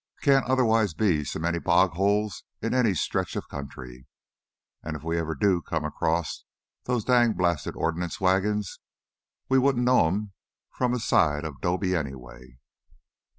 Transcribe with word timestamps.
"Can't 0.21 0.47
otherwise 0.47 0.95
be 0.95 1.23
so 1.23 1.37
many 1.37 1.59
bog 1.59 1.91
holes 1.91 2.43
in 2.59 2.73
any 2.73 2.95
stretch 2.95 3.35
of 3.35 3.47
country. 3.47 4.07
An' 4.81 4.95
if 4.95 5.03
we 5.03 5.15
ever 5.19 5.35
do 5.35 5.61
come 5.61 5.85
across 5.85 6.43
those 6.85 7.03
dang 7.03 7.33
blasted 7.33 7.75
ordnance 7.75 8.19
wagons, 8.19 8.79
we 9.47 9.59
won't 9.59 9.77
know 9.77 10.07
'em 10.07 10.31
from 10.71 10.95
a 10.95 10.99
side 10.99 11.45
of 11.45 11.61
'dobe 11.61 11.93
anyway." 11.93 12.57